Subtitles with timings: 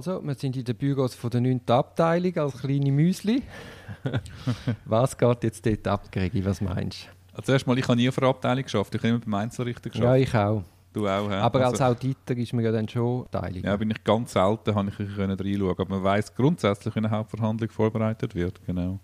[0.00, 1.60] Also, wir sind in den Büros von der 9.
[1.66, 3.42] Abteilung als kleine Müsli.
[4.86, 6.42] was geht jetzt dort ab, Gregi?
[6.42, 7.36] Was meinst du?
[7.36, 8.94] Also erstmal, ich habe nie auf einer Abteilung geschafft.
[8.94, 10.02] Ich habe immer beim Einzelrichter geschafft.
[10.02, 10.62] Ja, ich auch.
[10.94, 11.42] Du auch, ja.
[11.42, 13.62] Aber also, als Auditor ist man ja dann schon Abteilung.
[13.62, 17.68] Ja, bin ich ganz selten, habe ich reinschauen Aber man weiß grundsätzlich, wie eine Hauptverhandlung
[17.68, 18.58] vorbereitet wird.
[18.64, 19.00] Genau.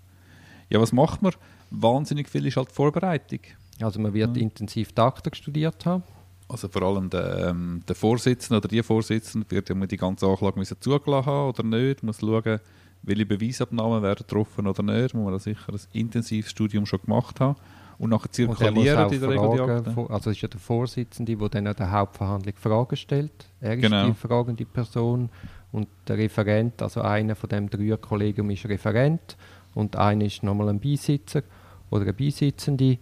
[0.71, 1.35] Ja, was macht man?
[1.71, 3.40] Wahnsinnig viel ist halt Vorbereitung.
[3.82, 4.43] Also man wird ja.
[4.43, 6.04] intensiv Taktik studiert haben.
[6.49, 10.59] Also vor allem der, ähm, der Vorsitzende oder die Vorsitzende wird ja die ganze Anklage
[10.59, 12.03] müssen zugelassen haben oder nicht.
[12.03, 12.61] Man muss schauen,
[13.03, 15.14] welche Beweisabnahmen werden getroffen oder nicht.
[15.14, 17.57] Man muss da sicher ein intensives Studium schon gemacht haben.
[17.99, 20.13] Und nachher zirkulieren der Regel die Akten.
[20.13, 23.46] Also es ist ja der Vorsitzende, der dann an der Hauptverhandlung Fragen stellt.
[23.61, 24.07] Er ist genau.
[24.07, 25.31] die fragende Person
[25.73, 29.37] und der Referent, also einer von dem Dreierkollegium ist Referent
[29.75, 31.43] und einer ist nochmal ein Beisitzer
[31.90, 32.98] oder eine Beisitzende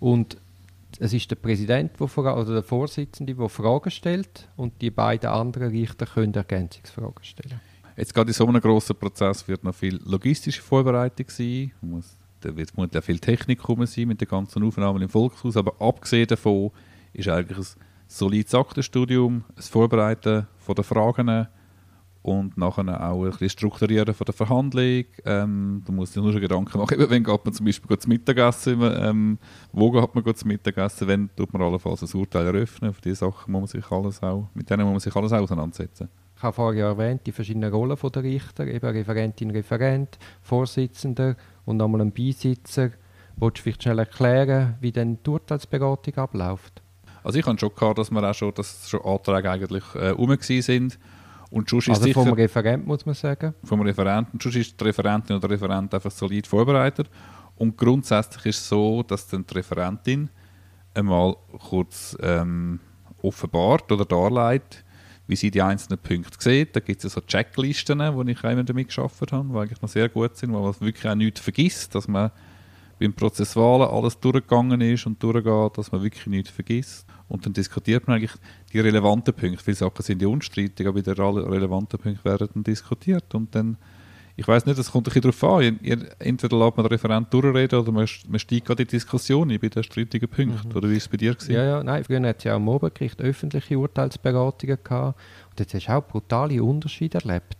[0.00, 0.36] und
[0.98, 5.70] es ist der Präsident der oder der Vorsitzende, der Fragen stellt und die beiden anderen
[5.70, 7.60] Richter können Ergänzungsfragen stellen.
[7.96, 11.72] Jetzt gerade in so einem grossen Prozess wird noch viel logistische Vorbereitung sein.
[11.80, 15.56] Muss, da wird auch viel Technik kommen sein mit den ganzen Aufnahmen im Volkshaus.
[15.56, 16.70] Aber abgesehen davon
[17.12, 21.48] ist eigentlich ein solides Aktenstudium, das Vorbereiten von den Fragen
[22.28, 25.04] und nachher auch ein bisschen strukturieren von der Verhandlung.
[25.24, 28.80] Ähm, du musst dir nur schon Gedanken machen, wenn geht man zum Beispiel zum Mittagessen,
[28.82, 29.38] ähm,
[29.72, 32.92] wo geht man zum Mittagessen, wenn tut man allenfalls ein Urteil eröffnen.
[32.92, 36.08] Für diese Sachen muss man sich alles auch, mit denen muss man sich alles auseinandersetzen.
[36.36, 41.34] Ich habe vorher erwähnt, die verschiedenen Rollen der Richter, eben Referentin, Referent, Vorsitzender
[41.64, 42.90] und nochmal ein Beisitzer.
[43.36, 46.82] Wolltest du vielleicht schnell erklären, wie denn die Urteilsberatung abläuft?
[47.24, 50.98] Also ich habe schon gehabt, dass wir auch schon, dass schon Anträge eigentlich äh, sind
[51.50, 53.54] und also ist sicher, vom Referent muss man sagen?
[53.64, 54.38] Vom Referenten.
[54.40, 57.08] Sonst ist die Referentin oder der Referent einfach solid vorbereitet.
[57.56, 60.28] Und grundsätzlich ist es so, dass dann die Referentin
[60.94, 61.36] einmal
[61.68, 62.80] kurz ähm,
[63.22, 64.84] offenbart oder darlegt,
[65.26, 66.76] wie sie die einzelnen Punkte sieht.
[66.76, 70.08] Da gibt es so Checklisten, wo ich auch damit geschafft habe, die eigentlich noch sehr
[70.08, 72.30] gut sind, wo man wirklich auch nichts vergisst, dass man
[72.98, 77.06] beim Prozessualen alles durchgegangen ist und durchgeht, dass man wirklich nichts vergisst.
[77.28, 78.32] Und dann diskutiert man eigentlich
[78.72, 79.62] die relevanten Punkte.
[79.62, 83.34] Viele Sachen sind ja unstreitig, aber die relevanten Punkte werden dann diskutiert.
[83.34, 83.76] Und dann,
[84.34, 85.78] ich weiß nicht, das kommt ein bisschen darauf an.
[86.18, 89.68] entweder lässt man den Referent durchreden oder man, man steigt gerade in die Diskussion bei
[89.68, 90.70] den strittigen Punkten.
[90.70, 90.76] Mhm.
[90.76, 91.34] Oder wie war es bei dir?
[91.34, 91.52] Gewesen?
[91.52, 95.20] Ja, ja, nein, früher hat es ja auch im Obergericht öffentliche Urteilsberatungen gehabt.
[95.50, 97.57] Und jetzt hast du auch brutale Unterschiede erlebt.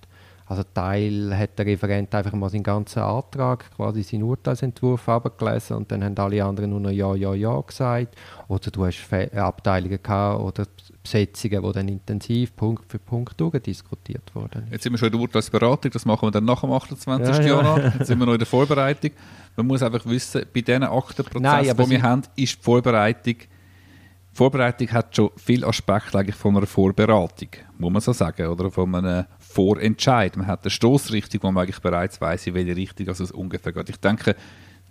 [0.49, 5.93] Also Teil hat der Referent einfach mal seinen ganzen Antrag, quasi seinen Urteilsentwurf abgelesen und
[5.93, 8.17] dann haben alle anderen nur noch Ja, Ja, Ja gesagt.
[8.49, 10.65] Oder du hast Abteilungen gehabt oder
[11.03, 14.67] Besetzungen, die dann intensiv Punkt für Punkt durchdiskutiert wurden.
[14.71, 17.39] Jetzt sind wir schon in der Urteilsberatung, das machen wir dann nach dem 28.
[17.39, 17.79] Ja, Januar.
[17.79, 17.93] Ja.
[17.99, 19.11] Jetzt sind wir noch in der Vorbereitung.
[19.55, 23.37] Man muss einfach wissen, bei diesen Aktenprozessen, die wir haben, ist die Vorbereitung
[24.39, 28.95] Vorbereitung hat schon viel Aspekte eigentlich von einer Vorberatung, muss man so sagen, oder von
[28.95, 30.37] einem Vorentscheid.
[30.37, 33.73] Man hat eine Stoßrichtung, wo man eigentlich bereits weiß, in welche Richtung also es ungefähr
[33.73, 33.89] geht.
[33.89, 34.37] Ich denke,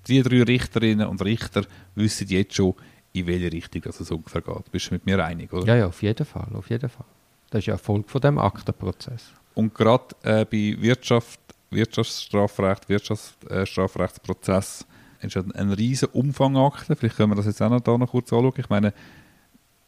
[0.08, 1.64] die drei Richterinnen und Richter
[1.96, 2.74] wissen jetzt schon,
[3.14, 4.72] in welche Richtung also es ungefähr geht.
[4.72, 5.66] Bist du mit mir einig, oder?
[5.68, 7.06] Ja, ja, auf jeden Fall, auf jeden Fall.
[7.50, 9.32] Das ist ja Erfolg von dem Aktenprozess.
[9.54, 11.40] Und gerade äh, bei Wirtschaft,
[11.70, 14.86] Wirtschaftsstrafrecht, Wirtschaftsstrafrechtsprozess
[15.22, 16.96] äh, ist ein, ein riesiger Umfang Akten.
[16.96, 18.54] Vielleicht können wir das jetzt auch noch, da noch kurz anschauen.
[18.58, 18.94] Ich meine,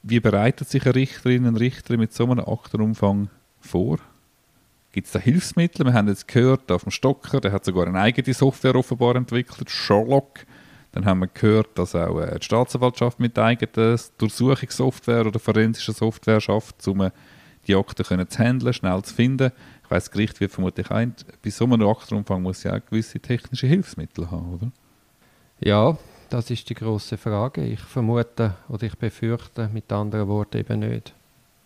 [0.04, 4.00] wie bereitet sich eine Richterin, ein Richter mit so einem Aktenumfang vor?
[4.92, 5.86] Gibt es da Hilfsmittel?
[5.86, 9.70] Wir haben jetzt gehört, auf dem Stocker, der hat sogar eine eigene Software offenbar entwickelt,
[9.70, 10.46] Sherlock.
[10.92, 16.42] Dann haben wir gehört, dass auch äh, die Staatsanwaltschaft mit eigener Durchsuchungssoftware oder forensischer Software
[16.42, 17.12] schafft, um
[17.68, 19.52] die Akten zu handeln, schnell zu finden.
[19.84, 21.14] Ich weiß, das Gericht wird vermutlich ein,
[21.44, 24.72] bei so einem Aktenumfang muss ja auch gewisse technische Hilfsmittel haben, oder?
[25.60, 25.98] Ja,
[26.30, 27.64] das ist die große Frage.
[27.64, 31.14] Ich vermute oder ich befürchte mit anderen Worten eben nicht.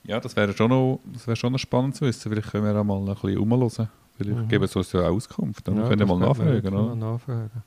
[0.06, 2.30] Ja, das wäre schon noch, das wäre schon noch spannend zu wissen.
[2.32, 3.90] Vielleicht können wir auch mal ein bisschen umhören.
[4.18, 4.48] Vielleicht mhm.
[4.48, 5.68] geben sie uns ja Auskunft.
[5.68, 6.68] Dann ja, können wir mal nachfragen.
[6.68, 6.96] Oder?
[6.96, 7.64] nachfragen.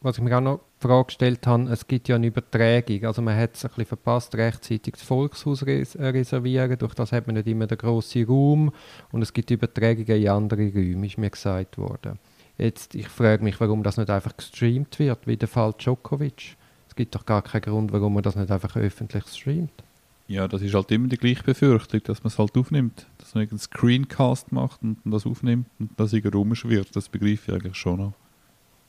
[0.00, 3.04] Was ich mir auch noch die Frage gestellt habe, es gibt ja eine Übertragung.
[3.04, 6.78] Also man hat es ein bisschen verpasst, rechtzeitig das Volkshaus res reservieren.
[6.78, 8.72] Durch das hat man nicht immer den grossen Raum.
[9.10, 12.18] Und es gibt Übertragungen in andere Räume, ist mir gesagt worden.
[12.58, 16.56] Jetzt, ich frage mich, warum das nicht einfach gestreamt wird, wie der Fall Djokovic.
[16.88, 19.84] Es gibt doch gar keinen Grund, warum man das nicht einfach öffentlich streamt.
[20.28, 23.06] Ja, das ist halt immer die gleiche Befürchtung, dass man es halt aufnimmt.
[23.16, 26.94] Dass man einen Screencast macht und das aufnimmt und das irgendwie rumschwirrt.
[26.94, 28.12] Das begreife ich eigentlich schon noch.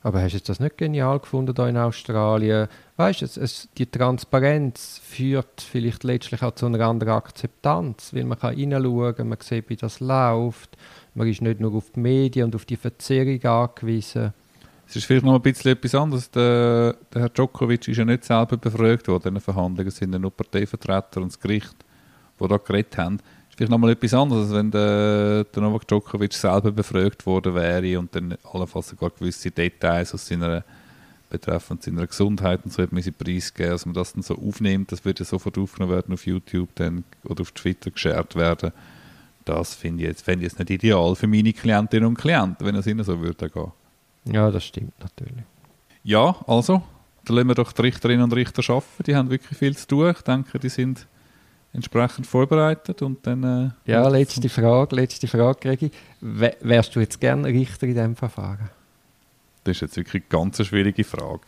[0.01, 2.67] Aber hast du das nicht genial gefunden da in Australien?
[2.97, 3.47] Weißt du,
[3.77, 9.37] die Transparenz führt vielleicht letztlich auch zu einer anderen Akzeptanz, weil man kann hineinschauen, man
[9.41, 10.77] sieht, wie das läuft.
[11.15, 14.33] Man ist nicht nur auf die Medien und auf die Verzerrung angewiesen.
[14.89, 16.31] Es ist vielleicht noch ein bisschen etwas anderes.
[16.31, 19.87] Der, der Herr Djokovic ist ja nicht selber befragt worden in den Verhandlungen.
[19.87, 21.75] Es sind ja nur Parteivertreter und das Gericht,
[22.39, 23.17] die da geredet haben.
[23.17, 27.53] Es ist vielleicht nochmal etwas anderes, als wenn der, der Novak Djokovic selber befragt worden
[27.53, 30.63] wäre und dann allenfalls sogar gewisse Details aus seiner
[31.29, 34.91] betreffend seiner Gesundheit und so hat man sie preisgeben, dass man das dann so aufnimmt,
[34.91, 38.71] das würde sofort aufgenommen werden auf YouTube dann, oder auf Twitter geshared werden.
[39.45, 42.73] Das finde ich, jetzt, fände ich jetzt nicht ideal für meine Klientinnen und Klienten, wenn
[42.73, 43.71] es ihnen so würde gehen.
[44.31, 45.43] Ja, das stimmt natürlich.
[46.03, 46.81] Ja, also,
[47.25, 49.03] da lassen wir doch die Richterinnen und Richter arbeiten.
[49.05, 50.13] Die haben wirklich viel zu tun.
[50.15, 51.07] Ich denke, die sind
[51.73, 53.43] entsprechend vorbereitet und dann...
[53.85, 55.91] Äh, ja, letzte Frage, letzte Frage, Gregi.
[56.21, 58.69] Wärst du jetzt gerne Richter in diesem Verfahren?
[59.63, 61.41] Das ist jetzt wirklich eine ganz schwierige Frage.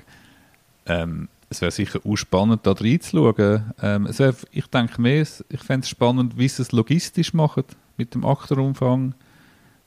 [0.85, 3.73] Ähm, es wäre sicher auch spannend, da reinzuschauen.
[3.81, 7.63] Ähm, es wär, ich denke mehr, ich fände es spannend, wie sie es logistisch machen,
[7.97, 9.15] mit dem Aktenumfang,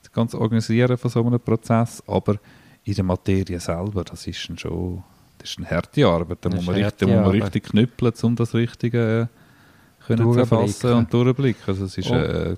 [0.03, 2.39] das ganze Organisieren von so einem Prozess, aber
[2.85, 5.03] in der Materie selber, das ist schon
[5.39, 6.39] das ist eine harte Arbeit.
[6.41, 10.93] Da muss man, richtig, muss man richtig knüppeln, um das Richtige äh, können zu erfassen
[10.93, 11.63] und durchblicken.
[11.67, 12.15] Also es ist, oh.
[12.15, 12.57] äh,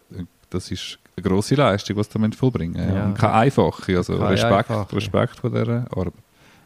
[0.50, 2.94] das ist eine grosse Leistung, was sie vollbringen ja.
[2.94, 3.12] ja.
[3.12, 3.96] keine einfache.
[3.96, 4.96] Also keine Respekt, einfache.
[4.96, 6.12] Respekt vor dieser Arbeit.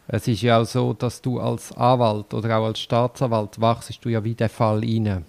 [0.08, 4.08] Es ist ja auch so, dass du als Anwalt oder auch als Staatsanwalt wachst du
[4.08, 5.24] ja wie der Fall rein.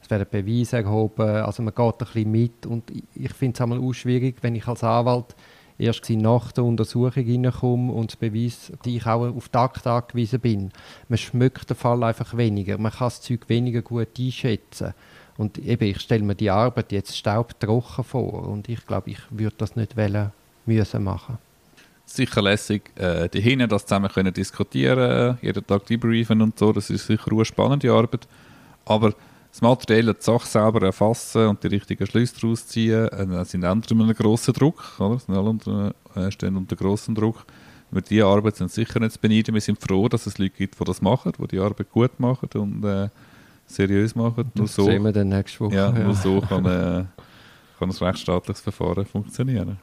[0.00, 2.84] Es werden Beweise erhoben, also man geht ein bisschen mit und
[3.14, 5.34] ich finde es einmal auch schwierig, wenn ich als Anwalt
[5.78, 10.70] erst nach der Untersuchung reinkomme und das Beweis, die ich auch auf Takt angewiesen bin.
[11.08, 14.94] Man schmückt den Fall einfach weniger, man kann das Zeug weniger gut einschätzen.
[15.36, 19.56] Und eben, ich stelle mir die Arbeit jetzt staubtrocken vor und ich glaube, ich würde
[19.58, 20.32] das nicht wollen,
[20.64, 21.38] müssen machen.
[22.06, 26.88] Sicher lässig, äh, die hinten das zusammen können diskutieren, jeden Tag debriefen und so, das
[26.88, 28.26] ist sicher eine spannende Arbeit.
[28.86, 29.12] Aber
[29.56, 33.94] das Material, die Sache selber erfassen und die richtigen Schlüsse daraus ziehen, äh, sind andere
[33.94, 35.18] unter einem grossen Druck, oder?
[35.18, 37.46] Sind alle unter, äh, stehen unter grossem Druck.
[37.90, 39.54] Wir diese Arbeit sind sicher nicht zu beneiden.
[39.54, 42.50] Wir sind froh, dass es Leute gibt, die das machen, die die Arbeit gut machen
[42.54, 43.08] und äh,
[43.64, 44.50] seriös machen.
[44.54, 45.74] Das so, sehen wir dann nächste Woche.
[45.74, 47.04] Ja, nur so kann, äh,
[47.78, 49.78] kann ein rechtsstaatliches Verfahren funktionieren.